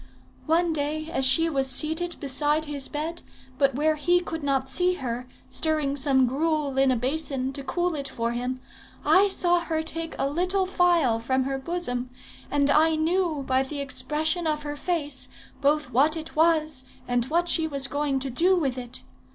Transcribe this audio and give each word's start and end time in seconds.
"'One 0.47 0.73
day, 0.73 1.11
as 1.11 1.25
she 1.25 1.47
was 1.47 1.69
seated 1.69 2.15
beside 2.19 2.65
his 2.65 2.87
bed, 2.87 3.21
but 3.59 3.75
where 3.75 3.97
he 3.97 4.19
could 4.19 4.41
not 4.41 4.67
see 4.67 4.95
her, 4.95 5.27
stirring 5.47 5.95
some 5.95 6.25
gruel 6.25 6.75
in 6.79 6.89
a 6.89 6.95
basin, 6.95 7.53
to 7.53 7.63
cool 7.63 7.93
it 7.93 8.07
from 8.09 8.33
him, 8.33 8.61
I 9.05 9.27
saw 9.27 9.59
her 9.59 9.83
take 9.83 10.15
a 10.17 10.27
little 10.27 10.65
phial 10.65 11.19
from 11.19 11.43
her 11.43 11.59
bosom, 11.59 12.09
and 12.49 12.71
I 12.71 12.95
knew 12.95 13.43
by 13.45 13.61
the 13.61 13.79
expression 13.79 14.47
of 14.47 14.63
her 14.63 14.75
face 14.75 15.27
both 15.61 15.91
what 15.91 16.17
it 16.17 16.35
was 16.35 16.85
and 17.07 17.25
what 17.25 17.47
she 17.47 17.67
was 17.67 17.85
going 17.87 18.17
to 18.21 18.31
do 18.31 18.55
with 18.55 18.79
it. 18.79 19.03